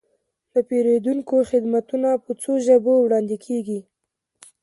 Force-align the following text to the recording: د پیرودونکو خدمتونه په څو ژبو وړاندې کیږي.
د 0.53 0.55
پیرودونکو 0.69 1.35
خدمتونه 1.51 2.09
په 2.25 2.31
څو 2.41 2.51
ژبو 2.65 2.93
وړاندې 3.01 3.37
کیږي. 3.45 3.79